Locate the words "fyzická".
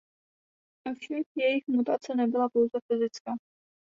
2.91-3.33